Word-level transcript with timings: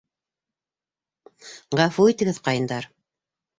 Ғәфү 1.81 2.07
итегеҙ, 2.15 2.43
ҡайындар. 2.51 2.91